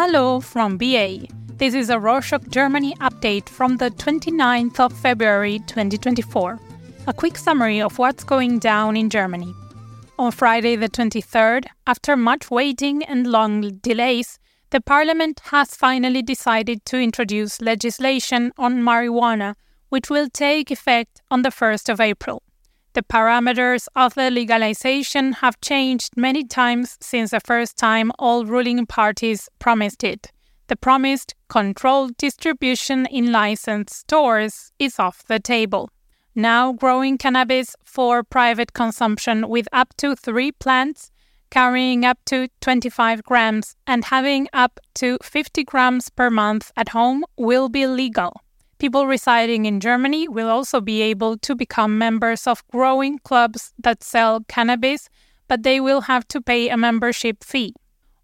Hello 0.00 0.38
from 0.38 0.78
BA. 0.78 1.26
This 1.56 1.74
is 1.74 1.90
a 1.90 1.96
Rorshok 1.96 2.50
Germany 2.50 2.94
update 3.00 3.48
from 3.48 3.78
the 3.78 3.90
29th 3.90 4.78
of 4.78 4.92
February 4.92 5.58
2024. 5.66 6.56
A 7.08 7.12
quick 7.12 7.36
summary 7.36 7.82
of 7.82 7.98
what's 7.98 8.22
going 8.22 8.60
down 8.60 8.96
in 8.96 9.10
Germany. 9.10 9.52
On 10.16 10.30
Friday, 10.30 10.76
the 10.76 10.88
23rd, 10.88 11.64
after 11.84 12.16
much 12.16 12.48
waiting 12.48 13.02
and 13.02 13.26
long 13.26 13.80
delays, 13.82 14.38
the 14.70 14.80
parliament 14.80 15.40
has 15.46 15.74
finally 15.74 16.22
decided 16.22 16.84
to 16.84 17.00
introduce 17.00 17.60
legislation 17.60 18.52
on 18.56 18.82
marijuana, 18.82 19.56
which 19.88 20.08
will 20.08 20.28
take 20.32 20.70
effect 20.70 21.22
on 21.28 21.42
the 21.42 21.50
1st 21.50 21.88
of 21.88 22.00
April. 22.00 22.44
The 22.98 23.04
parameters 23.04 23.86
of 23.94 24.14
the 24.14 24.28
legalization 24.28 25.34
have 25.34 25.60
changed 25.60 26.16
many 26.16 26.42
times 26.42 26.98
since 27.00 27.30
the 27.30 27.38
first 27.38 27.76
time 27.76 28.10
all 28.18 28.44
ruling 28.44 28.86
parties 28.86 29.48
promised 29.60 30.02
it. 30.02 30.32
The 30.66 30.74
promised 30.74 31.36
controlled 31.48 32.16
distribution 32.16 33.06
in 33.06 33.30
licensed 33.30 33.94
stores 33.94 34.72
is 34.80 34.98
off 34.98 35.22
the 35.22 35.38
table. 35.38 35.90
Now, 36.34 36.72
growing 36.72 37.18
cannabis 37.18 37.76
for 37.84 38.24
private 38.24 38.72
consumption 38.72 39.48
with 39.48 39.68
up 39.72 39.96
to 39.98 40.16
three 40.16 40.50
plants, 40.50 41.12
carrying 41.50 42.04
up 42.04 42.18
to 42.24 42.48
25 42.60 43.22
grams, 43.22 43.76
and 43.86 44.06
having 44.06 44.48
up 44.52 44.80
to 44.94 45.18
50 45.22 45.62
grams 45.62 46.10
per 46.10 46.30
month 46.30 46.72
at 46.76 46.88
home 46.88 47.24
will 47.36 47.68
be 47.68 47.86
legal. 47.86 48.42
People 48.78 49.08
residing 49.08 49.66
in 49.66 49.80
Germany 49.80 50.28
will 50.28 50.48
also 50.48 50.80
be 50.80 51.02
able 51.02 51.36
to 51.38 51.56
become 51.56 51.98
members 51.98 52.46
of 52.46 52.66
growing 52.68 53.18
clubs 53.18 53.72
that 53.78 54.04
sell 54.04 54.40
cannabis, 54.46 55.08
but 55.48 55.64
they 55.64 55.80
will 55.80 56.02
have 56.02 56.28
to 56.28 56.40
pay 56.40 56.68
a 56.68 56.76
membership 56.76 57.42
fee. 57.42 57.74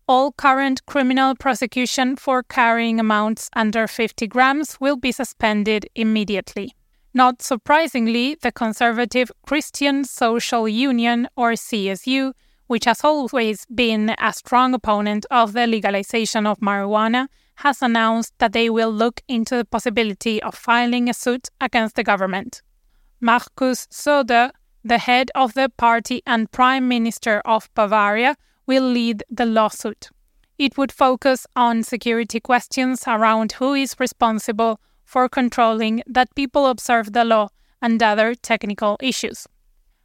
All 0.06 0.30
current 0.32 0.86
criminal 0.86 1.34
prosecution 1.34 2.14
for 2.14 2.42
carrying 2.42 3.00
amounts 3.00 3.48
under 3.54 3.88
50 3.88 4.26
grams 4.28 4.78
will 4.78 4.96
be 4.96 5.10
suspended 5.10 5.86
immediately. 5.96 6.74
Not 7.14 7.42
surprisingly, 7.42 8.36
the 8.40 8.52
conservative 8.52 9.32
Christian 9.46 10.04
Social 10.04 10.68
Union, 10.68 11.28
or 11.36 11.52
CSU, 11.52 12.32
which 12.66 12.84
has 12.84 13.02
always 13.02 13.66
been 13.66 14.14
a 14.18 14.32
strong 14.32 14.74
opponent 14.74 15.26
of 15.30 15.52
the 15.52 15.66
legalization 15.66 16.46
of 16.46 16.58
marijuana, 16.60 17.28
has 17.56 17.82
announced 17.82 18.32
that 18.38 18.52
they 18.52 18.68
will 18.68 18.90
look 18.90 19.20
into 19.28 19.56
the 19.56 19.64
possibility 19.64 20.42
of 20.42 20.54
filing 20.54 21.08
a 21.08 21.14
suit 21.14 21.48
against 21.60 21.96
the 21.96 22.04
government. 22.04 22.62
Markus 23.20 23.86
Söder, 23.88 24.50
the 24.82 24.98
head 24.98 25.30
of 25.34 25.54
the 25.54 25.70
party 25.76 26.22
and 26.26 26.50
prime 26.50 26.88
minister 26.88 27.40
of 27.44 27.68
Bavaria, 27.74 28.36
will 28.66 28.84
lead 28.84 29.22
the 29.30 29.46
lawsuit. 29.46 30.08
It 30.58 30.76
would 30.76 30.92
focus 30.92 31.46
on 31.56 31.82
security 31.82 32.40
questions 32.40 33.04
around 33.06 33.52
who 33.52 33.74
is 33.74 33.96
responsible 33.98 34.80
for 35.04 35.28
controlling 35.28 36.02
that 36.06 36.34
people 36.34 36.66
observe 36.66 37.12
the 37.12 37.24
law 37.24 37.48
and 37.82 38.02
other 38.02 38.34
technical 38.34 38.96
issues. 39.00 39.46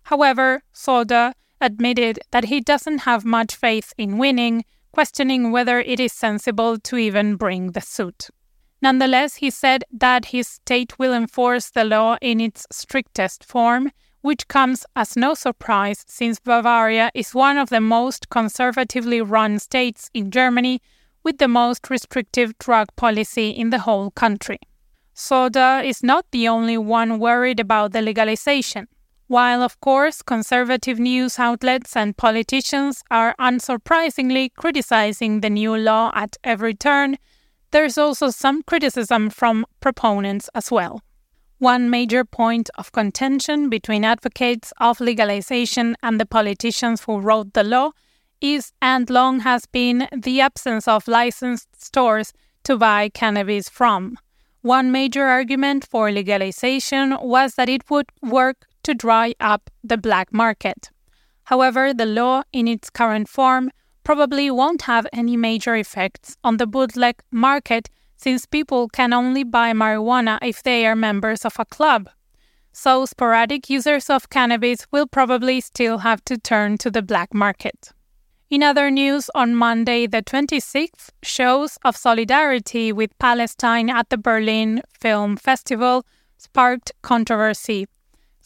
However, 0.04 0.62
Söder 0.74 1.34
admitted 1.62 2.20
that 2.32 2.46
he 2.46 2.62
doesn't 2.62 3.00
have 3.00 3.26
much 3.26 3.56
faith 3.56 3.94
in 3.98 4.18
winning 4.18 4.66
questioning 4.92 5.52
whether 5.52 5.80
it 5.80 6.00
is 6.00 6.14
sensible 6.14 6.78
to 6.80 6.98
even 6.98 7.36
bring 7.36 7.72
the 7.72 7.82
suit. 7.82 8.30
Nonetheless, 8.82 9.36
he 9.36 9.50
said 9.50 9.84
that 9.92 10.26
his 10.26 10.48
state 10.48 10.98
will 10.98 11.14
enforce 11.14 11.70
the 11.70 11.84
law 11.84 12.18
in 12.22 12.40
its 12.40 12.66
strictest 12.72 13.44
form, 13.44 13.92
which 14.22 14.48
comes 14.48 14.86
as 14.96 15.18
no 15.18 15.34
surprise 15.34 16.04
since 16.08 16.40
Bavaria 16.40 17.12
is 17.14 17.36
one 17.36 17.58
of 17.58 17.70
the 17.70 17.82
most 17.82 18.30
conservatively 18.30 19.22
run 19.22 19.60
states 19.60 20.10
in 20.14 20.32
Germany 20.32 20.82
with 21.24 21.38
the 21.38 21.48
most 21.48 21.90
restrictive 21.90 22.58
drug 22.58 22.88
policy 22.96 23.50
in 23.50 23.70
the 23.70 23.80
whole 23.80 24.12
country. 24.12 24.60
Söder 25.16 25.84
is 25.84 26.02
not 26.02 26.26
the 26.32 26.48
only 26.48 26.78
one 26.78 27.20
worried 27.20 27.60
about 27.60 27.92
the 27.92 28.02
legalization. 28.02 28.88
While, 29.30 29.62
of 29.62 29.80
course, 29.80 30.24
conservative 30.24 30.98
news 30.98 31.38
outlets 31.38 31.96
and 31.96 32.18
politicians 32.18 33.04
are 33.12 33.36
unsurprisingly 33.40 34.50
criticizing 34.56 35.42
the 35.42 35.52
new 35.52 35.78
law 35.78 36.12
at 36.16 36.38
every 36.44 36.74
turn, 36.74 37.16
there's 37.70 38.00
also 38.00 38.32
some 38.32 38.64
criticism 38.64 39.30
from 39.30 39.68
proponents 39.82 40.50
as 40.56 40.72
well. 40.72 41.04
One 41.60 41.92
major 41.92 42.26
point 42.26 42.72
of 42.76 42.92
contention 42.92 43.70
between 43.70 44.04
advocates 44.04 44.74
of 44.80 45.00
legalization 45.00 45.96
and 46.02 46.20
the 46.20 46.26
politicians 46.26 47.04
who 47.04 47.20
wrote 47.20 47.54
the 47.54 47.64
law 47.64 47.92
is 48.42 48.72
and 48.82 49.12
long 49.12 49.42
has 49.42 49.68
been 49.68 50.08
the 50.12 50.42
absence 50.42 50.88
of 50.88 51.08
licensed 51.08 51.80
stores 51.80 52.34
to 52.64 52.78
buy 52.78 53.10
cannabis 53.10 53.70
from. 53.70 54.18
One 54.62 54.92
major 54.92 55.26
argument 55.26 55.86
for 55.88 56.12
legalization 56.12 57.16
was 57.22 57.54
that 57.54 57.70
it 57.70 57.92
would 57.92 58.08
work 58.24 58.66
to 58.90 58.96
dry 58.96 59.36
up 59.40 59.70
the 59.84 59.98
black 59.98 60.34
market. 60.34 60.90
However, 61.44 61.94
the 61.94 62.08
law 62.08 62.42
in 62.52 62.68
its 62.68 62.90
current 62.90 63.30
form 63.30 63.70
probably 64.04 64.50
won't 64.50 64.84
have 64.84 65.06
any 65.14 65.38
major 65.38 65.76
effects 65.76 66.36
on 66.44 66.58
the 66.58 66.66
bootleg 66.66 67.22
market 67.32 67.90
since 68.18 68.48
people 68.48 68.90
can 68.90 69.14
only 69.14 69.44
buy 69.44 69.74
marijuana 69.74 70.40
if 70.42 70.64
they 70.64 70.88
are 70.88 70.96
members 70.96 71.46
of 71.46 71.56
a 71.60 71.66
club. 71.66 72.10
So, 72.72 73.06
sporadic 73.06 73.70
users 73.70 74.10
of 74.10 74.30
cannabis 74.32 74.88
will 74.92 75.06
probably 75.06 75.62
still 75.62 76.00
have 76.00 76.26
to 76.26 76.38
turn 76.38 76.80
to 76.80 76.90
the 76.90 77.04
black 77.04 77.32
market. 77.34 77.92
In 78.50 78.64
other 78.64 78.90
news, 78.90 79.30
on 79.36 79.54
Monday, 79.54 80.08
the 80.08 80.24
26th, 80.24 81.10
shows 81.22 81.78
of 81.86 81.96
solidarity 81.96 82.92
with 82.92 83.18
Palestine 83.20 83.92
at 83.92 84.10
the 84.10 84.18
Berlin 84.18 84.82
Film 85.00 85.38
Festival 85.38 86.04
sparked 86.38 86.92
controversy. 87.04 87.86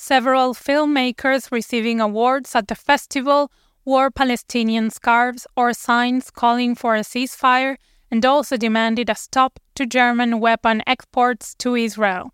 Several 0.05 0.53
filmmakers 0.53 1.49
receiving 1.49 2.01
awards 2.01 2.53
at 2.57 2.67
the 2.67 2.75
festival 2.75 3.49
wore 3.85 4.11
Palestinian 4.11 4.89
scarves 4.89 5.47
or 5.55 5.71
signs 5.71 6.29
calling 6.29 6.75
for 6.75 6.97
a 6.97 7.05
ceasefire 7.05 7.77
and 8.11 8.25
also 8.25 8.57
demanded 8.57 9.09
a 9.09 9.15
stop 9.15 9.61
to 9.75 9.85
German 9.85 10.41
weapon 10.41 10.83
exports 10.85 11.55
to 11.59 11.77
Israel. 11.77 12.33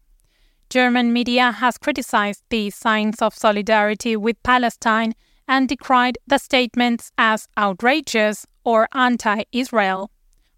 German 0.71 1.13
media 1.13 1.51
has 1.51 1.77
criticized 1.77 2.41
these 2.49 2.73
signs 2.73 3.21
of 3.21 3.35
solidarity 3.35 4.15
with 4.15 4.41
Palestine 4.41 5.13
and 5.47 5.69
decried 5.69 6.17
the 6.25 6.39
statements 6.39 7.11
as 7.19 7.47
outrageous 7.55 8.47
or 8.63 8.87
anti 8.95 9.43
Israel. 9.51 10.09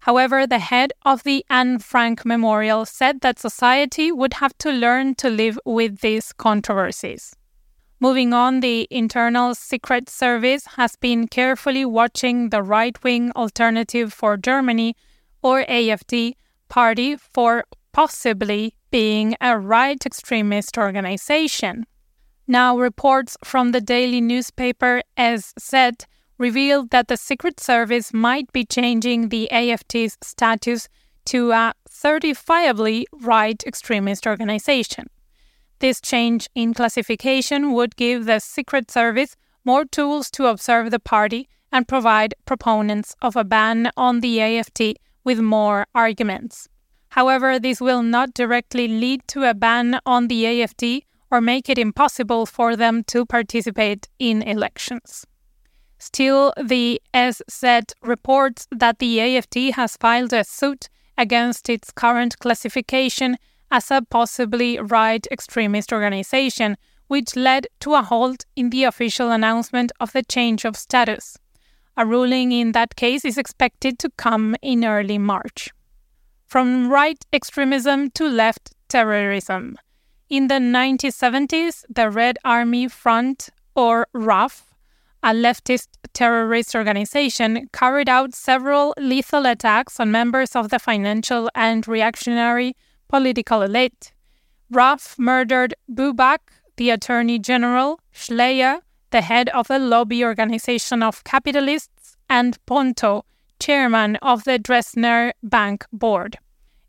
However, 0.02 0.48
the 0.48 0.58
head 0.58 0.92
of 1.04 1.22
the 1.22 1.44
Anne 1.48 1.78
Frank 1.78 2.24
Memorial 2.24 2.84
said 2.84 3.20
that 3.20 3.38
society 3.38 4.10
would 4.10 4.34
have 4.34 4.58
to 4.58 4.72
learn 4.72 5.14
to 5.14 5.30
live 5.30 5.60
with 5.64 6.00
these 6.00 6.32
controversies. 6.32 7.36
Moving 8.00 8.32
on, 8.32 8.58
the 8.58 8.88
Internal 8.90 9.54
Secret 9.54 10.10
Service 10.10 10.66
has 10.76 10.96
been 10.96 11.28
carefully 11.28 11.84
watching 11.84 12.50
the 12.50 12.64
right 12.64 13.00
wing 13.04 13.30
Alternative 13.36 14.12
for 14.12 14.36
Germany, 14.36 14.96
or 15.40 15.64
AFD, 15.66 16.34
party 16.68 17.14
for 17.14 17.64
possibly 17.92 18.74
being 18.90 19.36
a 19.40 19.56
right 19.56 20.04
extremist 20.04 20.76
organization. 20.78 21.86
Now, 22.48 22.76
reports 22.76 23.36
from 23.44 23.70
the 23.70 23.80
daily 23.80 24.20
newspaper 24.20 25.02
SZ 25.16 25.94
revealed 26.38 26.90
that 26.90 27.08
the 27.08 27.16
Secret 27.16 27.60
Service 27.60 28.12
might 28.12 28.52
be 28.52 28.64
changing 28.64 29.28
the 29.28 29.48
AFD's 29.52 30.16
status 30.22 30.88
to 31.26 31.52
a 31.52 31.72
certifiably 31.88 33.04
right 33.12 33.62
extremist 33.66 34.26
organization. 34.26 35.06
This 35.78 36.00
change 36.00 36.48
in 36.54 36.74
classification 36.74 37.72
would 37.72 37.96
give 37.96 38.24
the 38.24 38.38
Secret 38.38 38.90
Service 38.90 39.36
more 39.64 39.84
tools 39.84 40.30
to 40.32 40.46
observe 40.46 40.90
the 40.90 41.00
party 41.00 41.48
and 41.70 41.88
provide 41.88 42.34
proponents 42.44 43.14
of 43.22 43.36
a 43.36 43.44
ban 43.44 43.90
on 43.96 44.20
the 44.20 44.38
AFD 44.38 44.94
with 45.24 45.40
more 45.40 45.86
arguments. 45.94 46.68
However, 47.10 47.58
this 47.58 47.80
will 47.80 48.02
not 48.02 48.34
directly 48.34 48.88
lead 48.88 49.26
to 49.28 49.44
a 49.44 49.54
ban 49.54 50.00
on 50.06 50.28
the 50.28 50.44
AFD 50.44 51.02
or 51.30 51.40
make 51.40 51.68
it 51.68 51.78
impossible 51.78 52.46
for 52.46 52.76
them 52.76 53.04
to 53.04 53.24
participate 53.26 54.08
in 54.18 54.42
elections. 54.42 55.26
Still, 56.02 56.52
the 56.60 57.00
SZ 57.14 57.94
reports 58.02 58.66
that 58.72 58.98
the 58.98 59.18
AFD 59.18 59.74
has 59.74 59.96
filed 59.96 60.32
a 60.32 60.42
suit 60.42 60.88
against 61.16 61.70
its 61.70 61.92
current 61.92 62.40
classification 62.40 63.36
as 63.70 63.88
a 63.88 64.02
possibly 64.10 64.80
right 64.80 65.24
extremist 65.30 65.92
organization, 65.92 66.76
which 67.06 67.36
led 67.36 67.68
to 67.78 67.94
a 67.94 68.02
halt 68.02 68.44
in 68.56 68.70
the 68.70 68.82
official 68.82 69.30
announcement 69.30 69.92
of 70.00 70.10
the 70.10 70.24
change 70.24 70.64
of 70.64 70.76
status. 70.76 71.38
A 71.96 72.04
ruling 72.04 72.50
in 72.50 72.72
that 72.72 72.96
case 72.96 73.24
is 73.24 73.38
expected 73.38 74.00
to 74.00 74.10
come 74.16 74.56
in 74.60 74.84
early 74.84 75.18
March. 75.18 75.70
From 76.48 76.90
right 76.90 77.24
extremism 77.32 78.10
to 78.16 78.28
left 78.28 78.74
terrorism. 78.88 79.78
In 80.28 80.48
the 80.48 80.58
1970s, 80.58 81.84
the 81.88 82.10
Red 82.10 82.38
Army 82.44 82.88
Front, 82.88 83.50
or 83.76 84.08
RAF, 84.12 84.71
a 85.22 85.32
leftist 85.32 85.88
terrorist 86.12 86.74
organization, 86.74 87.68
carried 87.72 88.08
out 88.08 88.34
several 88.34 88.94
lethal 88.98 89.46
attacks 89.46 90.00
on 90.00 90.10
members 90.10 90.56
of 90.56 90.70
the 90.70 90.78
financial 90.78 91.48
and 91.54 91.86
reactionary 91.86 92.74
political 93.08 93.62
elite. 93.62 94.12
RAF 94.70 95.16
murdered 95.18 95.74
Buback, 95.92 96.38
the 96.76 96.90
Attorney 96.90 97.38
General, 97.38 98.00
Schleyer, 98.14 98.80
the 99.10 99.20
head 99.20 99.48
of 99.50 99.68
the 99.68 99.78
lobby 99.78 100.24
organization 100.24 101.02
of 101.02 101.22
capitalists, 101.24 102.16
and 102.28 102.58
Ponto, 102.66 103.24
chairman 103.60 104.16
of 104.22 104.44
the 104.44 104.58
Dresdner 104.58 105.32
Bank 105.42 105.84
board. 105.92 106.38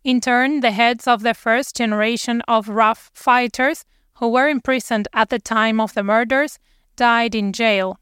In 0.03 0.21
turn, 0.21 0.61
the 0.61 0.71
heads 0.71 1.07
of 1.07 1.21
the 1.21 1.33
first 1.33 1.75
generation 1.75 2.41
of 2.47 2.69
RAF 2.69 3.11
fighters, 3.13 3.85
who 4.15 4.29
were 4.29 4.47
imprisoned 4.47 5.07
at 5.13 5.29
the 5.29 5.39
time 5.39 5.79
of 5.79 5.93
the 5.93 6.03
murders, 6.03 6.59
died 6.95 7.35
in 7.35 7.51
jail. 7.51 7.99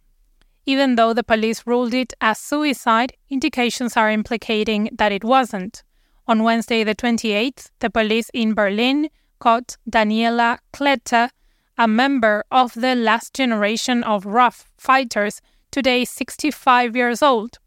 Even 0.66 0.96
though 0.96 1.14
the 1.14 1.24
police 1.24 1.66
ruled 1.66 1.94
it 1.94 2.14
as 2.22 2.40
suicide, 2.40 3.14
indications 3.30 3.98
are 3.98 4.12
implicating 4.12 4.90
that 4.94 5.12
it 5.12 5.24
wasn't. 5.24 5.84
On 6.28 6.44
Wednesday, 6.44 6.84
the 6.84 6.96
28th, 6.96 7.72
the 7.80 7.90
police 7.90 8.30
in 8.34 8.54
Berlin 8.54 9.10
caught 9.40 9.78
Daniela 9.90 10.60
Klette, 10.72 11.30
a 11.78 11.88
member 11.88 12.44
of 12.52 12.74
the 12.74 12.96
last 12.96 13.34
generation 13.34 14.04
of 14.04 14.26
RAF 14.26 14.70
fighters, 14.78 15.42
today 15.72 16.06
65 16.06 16.96
years 16.96 17.24
old. 17.24 17.58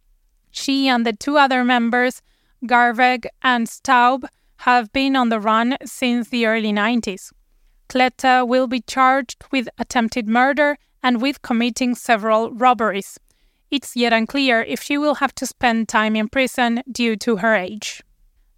She 0.53 0.87
and 0.89 1.05
the 1.05 1.13
two 1.13 1.37
other 1.37 1.65
members, 1.65 2.23
Garweg 2.65 3.27
and 3.43 3.69
Staub, 3.69 4.25
have 4.59 4.93
been 4.93 5.17
on 5.17 5.31
the 5.31 5.41
run 5.41 5.77
since 5.85 6.29
the 6.29 6.47
early 6.47 6.73
90s. 6.73 7.33
Klette 7.89 8.47
will 8.47 8.69
be 8.69 8.81
charged 8.81 9.45
with 9.51 9.69
attempted 9.79 10.29
murder 10.29 10.79
and 11.05 11.21
with 11.21 11.43
committing 11.43 11.95
several 11.95 12.51
robberies. 12.51 13.21
It's 13.71 13.95
yet 13.95 14.15
unclear 14.15 14.63
if 14.63 14.83
she 14.83 14.97
will 14.97 15.17
have 15.17 15.35
to 15.35 15.47
spend 15.47 15.89
time 15.89 16.17
in 16.17 16.29
prison 16.29 16.83
due 16.91 17.15
to 17.17 17.37
her 17.37 17.55
age. 17.55 18.03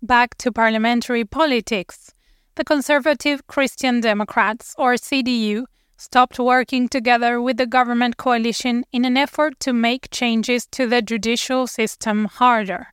Back 0.01 0.37
to 0.39 0.53
parliamentary 0.53 1.25
politics. 1.25 2.13
The 2.55 2.65
Conservative 2.65 3.47
Christian 3.49 4.01
Democrats, 4.01 4.75
or 4.79 4.95
CDU, 4.95 5.65
stopped 5.97 6.39
working 6.39 6.89
together 6.89 7.41
with 7.41 7.57
the 7.57 7.67
government 7.67 8.17
coalition 8.17 8.85
in 8.93 9.05
an 9.05 9.17
effort 9.17 9.59
to 9.61 9.73
make 9.73 10.11
changes 10.11 10.67
to 10.69 10.87
the 10.87 11.03
judicial 11.03 11.67
system 11.67 12.27
harder. 12.27 12.89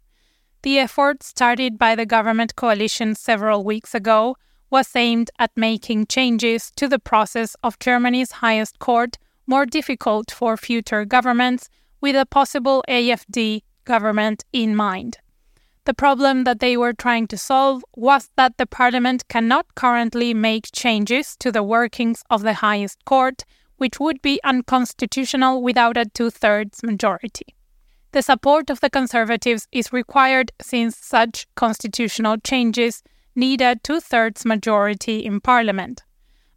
The 0.64 0.80
effort, 0.80 1.22
started 1.22 1.78
by 1.78 1.94
the 1.94 2.06
government 2.08 2.56
coalition 2.56 3.14
several 3.14 3.64
weeks 3.64 3.94
ago, 3.94 4.36
was 4.72 4.96
aimed 4.96 5.30
at 5.38 5.52
making 5.56 6.08
changes 6.08 6.72
to 6.78 6.88
the 6.88 6.98
process 6.98 7.56
of 7.62 7.78
Germany's 7.78 8.32
highest 8.32 8.80
court 8.80 9.18
more 9.48 9.66
difficult 9.66 10.32
for 10.32 10.58
future 10.58 11.06
governments 11.06 11.70
with 12.02 12.16
a 12.16 12.26
possible 12.26 12.84
AFD 12.88 13.62
government 13.86 14.44
in 14.54 14.76
mind. 14.76 15.18
The 15.86 15.94
problem 15.94 16.46
that 16.46 16.60
they 16.60 16.78
were 16.78 16.94
trying 16.94 17.28
to 17.28 17.38
solve 17.38 17.84
was 17.96 18.30
that 18.38 18.58
the 18.58 18.66
parliament 18.66 19.28
cannot 19.28 19.76
currently 19.76 20.34
make 20.34 20.72
changes 20.72 21.36
to 21.38 21.52
the 21.52 21.64
workings 21.64 22.24
of 22.30 22.42
the 22.42 22.54
highest 22.54 23.04
court, 23.04 23.44
which 23.78 24.00
would 24.00 24.22
be 24.22 24.40
unconstitutional 24.46 25.62
without 25.62 25.98
a 25.98 26.06
two 26.06 26.30
thirds 26.30 26.84
majority. 26.84 27.56
The 28.14 28.22
support 28.22 28.70
of 28.70 28.80
the 28.80 28.90
Conservatives 28.90 29.68
is 29.72 29.92
required 29.92 30.52
since 30.62 30.96
such 30.96 31.48
constitutional 31.56 32.38
changes 32.38 33.04
need 33.36 33.60
a 33.60 33.76
two 33.76 34.00
thirds 34.00 34.46
majority 34.46 35.26
in 35.26 35.42
Parliament 35.42 36.04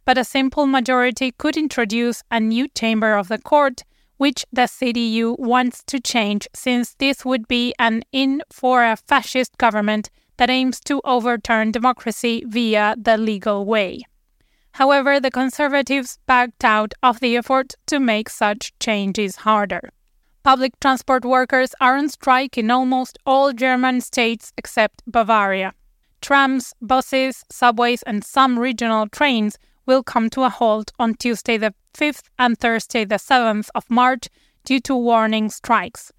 but 0.07 0.17
a 0.17 0.23
simple 0.23 0.65
majority 0.65 1.33
could 1.33 1.57
introduce 1.57 2.23
a 2.31 2.39
new 2.39 2.69
chamber 2.69 3.15
of 3.15 3.27
the 3.27 3.37
court, 3.37 3.83
which 4.15 4.45
the 4.53 4.61
CDU 4.61 5.37
wants 5.37 5.83
to 5.83 5.99
change 5.99 6.47
since 6.55 6.95
this 6.97 7.25
would 7.25 7.45
be 7.49 7.73
an 7.77 8.03
in 8.13 8.41
for 8.49 8.85
a 8.85 8.95
fascist 8.95 9.57
government 9.57 10.09
that 10.37 10.49
aims 10.49 10.79
to 10.79 11.01
overturn 11.03 11.73
democracy 11.73 12.41
via 12.47 12.95
the 12.97 13.17
legal 13.17 13.65
way. 13.65 14.01
However, 14.71 15.19
the 15.19 15.29
Conservatives 15.29 16.19
backed 16.25 16.63
out 16.63 16.93
of 17.03 17.19
the 17.19 17.35
effort 17.35 17.73
to 17.87 17.99
make 17.99 18.29
such 18.29 18.71
changes 18.79 19.35
harder. 19.35 19.89
Public 20.41 20.79
transport 20.79 21.25
workers 21.25 21.75
are 21.81 21.97
on 21.97 22.07
strike 22.07 22.57
in 22.57 22.71
almost 22.71 23.17
all 23.25 23.51
German 23.51 23.99
states 23.99 24.53
except 24.57 25.03
Bavaria. 25.05 25.73
Trams, 26.21 26.73
buses, 26.81 27.43
subways, 27.51 28.03
and 28.03 28.23
some 28.23 28.57
regional 28.57 29.09
trains 29.09 29.57
will 29.87 30.03
come 30.03 30.29
to 30.29 30.43
a 30.43 30.49
halt 30.49 30.91
on 30.99 31.15
Tuesday 31.15 31.57
the 31.57 31.73
5th 31.93 32.25
and 32.37 32.59
Thursday 32.59 33.05
the 33.05 33.15
7th 33.15 33.69
of 33.73 33.89
March 33.89 34.27
due 34.65 34.79
to 34.81 34.95
warning 34.95 35.49
strikes. 35.49 36.11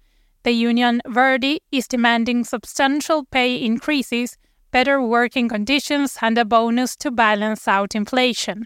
The 0.43 0.51
union 0.51 1.01
Verdi 1.07 1.61
is 1.71 1.87
demanding 1.87 2.43
substantial 2.43 3.25
pay 3.25 3.55
increases, 3.55 4.37
better 4.71 5.01
working 5.01 5.47
conditions, 5.47 6.17
and 6.21 6.37
a 6.37 6.45
bonus 6.45 6.95
to 6.97 7.11
balance 7.11 7.67
out 7.67 7.95
inflation. 7.95 8.65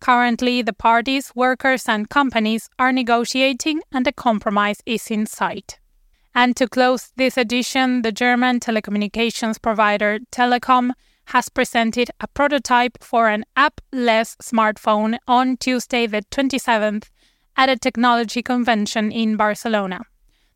Currently, 0.00 0.62
the 0.62 0.72
parties, 0.72 1.32
workers, 1.34 1.88
and 1.88 2.08
companies 2.08 2.70
are 2.78 2.92
negotiating, 2.92 3.82
and 3.90 4.06
a 4.06 4.12
compromise 4.12 4.80
is 4.86 5.10
in 5.10 5.26
sight. 5.26 5.80
And 6.34 6.54
to 6.56 6.68
close 6.68 7.10
this 7.16 7.36
edition, 7.36 8.02
the 8.02 8.12
German 8.12 8.60
telecommunications 8.60 9.60
provider 9.60 10.20
Telekom 10.30 10.92
has 11.28 11.48
presented 11.48 12.10
a 12.20 12.26
prototype 12.28 12.96
for 13.02 13.28
an 13.28 13.44
app 13.54 13.80
less 13.92 14.34
smartphone 14.36 15.18
on 15.26 15.56
Tuesday, 15.58 16.06
the 16.06 16.22
27th, 16.30 17.10
at 17.56 17.68
a 17.68 17.76
technology 17.76 18.42
convention 18.42 19.12
in 19.12 19.36
Barcelona. 19.36 20.00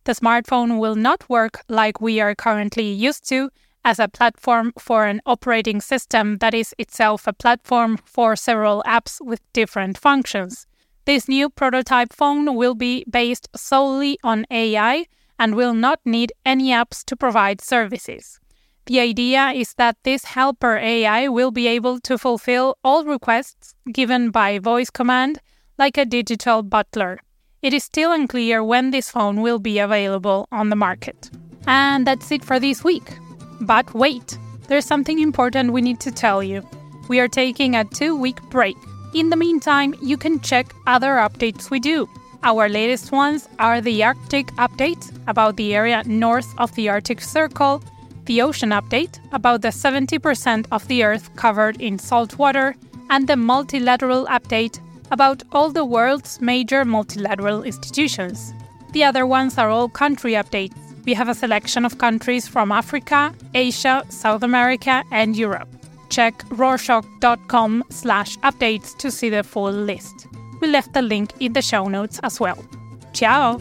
The 0.05 0.13
smartphone 0.13 0.79
will 0.79 0.97
not 0.97 1.29
work 1.29 1.63
like 1.69 2.01
we 2.01 2.21
are 2.21 2.35
currently 2.35 2.91
used 2.91 3.29
to 3.29 3.51
as 3.85 3.99
a 3.99 4.09
platform 4.09 4.73
for 4.79 5.05
an 5.07 5.21
operating 5.27 5.81
system 5.81 6.39
that 6.39 6.55
is 6.55 6.75
itself 6.79 7.27
a 7.27 7.33
platform 7.33 7.99
for 8.05 8.35
several 8.35 8.83
apps 8.87 9.21
with 9.21 9.41
different 9.53 9.99
functions. 9.99 10.67
This 11.05 11.29
new 11.29 11.51
prototype 11.51 12.13
phone 12.13 12.55
will 12.57 12.75
be 12.75 13.05
based 13.11 13.49
solely 13.55 14.19
on 14.25 14.47
AI 14.51 15.07
and 15.39 15.55
will 15.55 15.75
not 15.75 16.01
need 16.05 16.33
any 16.47 16.71
apps 16.71 17.05
to 17.05 17.17
provide 17.17 17.61
services. 17.61 18.41
The 18.87 18.99
idea 18.99 19.51
is 19.51 19.75
that 19.75 19.97
this 20.03 20.25
helper 20.25 20.77
AI 20.77 21.29
will 21.29 21.53
be 21.53 21.69
able 21.69 22.01
to 22.01 22.19
fulfill 22.19 22.77
all 22.83 23.05
requests 23.05 23.75
given 23.93 24.31
by 24.31 24.59
voice 24.59 24.91
command 24.91 25.39
like 25.79 25.97
a 25.97 26.05
digital 26.05 26.65
butler. 26.65 27.21
It 27.63 27.73
is 27.73 27.85
still 27.85 28.11
unclear 28.11 28.65
when 28.65 28.91
this 28.91 29.09
phone 29.09 29.41
will 29.41 29.61
be 29.61 29.79
available 29.79 30.49
on 30.51 30.69
the 30.69 30.77
market. 30.77 31.31
And 31.69 32.05
that's 32.05 32.33
it 32.33 32.45
for 32.45 32.59
this 32.59 32.83
week. 32.83 33.19
But 33.61 33.95
wait, 33.95 34.37
there's 34.67 34.85
something 34.85 35.21
important 35.21 35.73
we 35.73 35.81
need 35.81 36.01
to 36.01 36.11
tell 36.11 36.43
you. 36.43 36.67
We 37.09 37.21
are 37.21 37.29
taking 37.29 37.77
a 37.77 37.85
two 37.85 38.17
week 38.17 38.43
break. 38.51 38.77
In 39.15 39.31
the 39.31 39.37
meantime, 39.37 39.95
you 40.03 40.17
can 40.17 40.41
check 40.41 40.67
other 40.89 41.15
updates 41.15 41.71
we 41.71 41.79
do. 41.79 42.09
Our 42.43 42.69
latest 42.69 43.13
ones 43.13 43.49
are 43.61 43.81
the 43.81 44.03
Arctic 44.03 44.49
update 44.57 45.13
about 45.29 45.57
the 45.57 45.73
area 45.77 46.03
north 46.05 46.53
of 46.59 46.75
the 46.75 46.89
Arctic 46.89 47.21
Circle 47.21 47.81
the 48.25 48.43
ocean 48.43 48.71
update 48.71 49.19
about 49.33 49.63
the 49.63 49.69
70% 49.69 50.67
of 50.71 50.87
the 50.89 51.05
Earth 51.05 51.35
covered 51.37 51.81
in 51.81 51.99
salt 51.99 52.39
water, 52.39 52.75
and 53.11 53.27
the 53.29 53.37
multilateral 53.37 54.27
update 54.27 54.81
about 55.11 55.43
all 55.53 55.71
the 55.71 55.85
world's 55.85 56.41
major 56.41 56.85
multilateral 56.85 57.63
institutions. 57.63 58.55
The 58.93 59.05
other 59.05 59.27
ones 59.27 59.59
are 59.59 59.69
all 59.69 59.89
country 59.89 60.33
updates. 60.33 60.75
We 61.05 61.15
have 61.15 61.29
a 61.29 61.35
selection 61.35 61.85
of 61.85 61.99
countries 61.99 62.49
from 62.49 62.73
Africa, 62.73 63.35
Asia, 63.55 64.05
South 64.09 64.43
America, 64.43 65.05
and 65.11 65.37
Europe. 65.37 65.69
Check 66.09 66.39
rorshok.com 66.51 67.85
slash 67.91 68.37
updates 68.39 68.97
to 68.99 69.11
see 69.11 69.31
the 69.31 69.43
full 69.43 69.73
list. 69.73 70.27
We 70.61 70.69
left 70.69 70.93
the 70.93 71.03
link 71.03 71.33
in 71.41 71.55
the 71.55 71.63
show 71.63 71.89
notes 71.89 72.21
as 72.23 72.39
well. 72.39 72.65
Ciao! 73.13 73.59